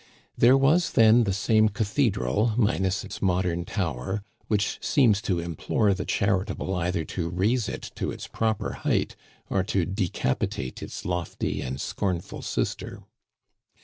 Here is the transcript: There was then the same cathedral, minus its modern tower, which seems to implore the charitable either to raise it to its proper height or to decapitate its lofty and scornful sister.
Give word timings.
There 0.35 0.57
was 0.57 0.93
then 0.93 1.25
the 1.25 1.31
same 1.31 1.69
cathedral, 1.69 2.53
minus 2.57 3.03
its 3.03 3.21
modern 3.21 3.65
tower, 3.65 4.23
which 4.47 4.79
seems 4.83 5.21
to 5.21 5.37
implore 5.37 5.93
the 5.93 6.05
charitable 6.05 6.73
either 6.73 7.05
to 7.05 7.29
raise 7.29 7.69
it 7.69 7.91
to 7.97 8.09
its 8.09 8.25
proper 8.25 8.71
height 8.73 9.15
or 9.47 9.61
to 9.65 9.85
decapitate 9.85 10.81
its 10.81 11.05
lofty 11.05 11.61
and 11.61 11.79
scornful 11.79 12.41
sister. 12.41 13.03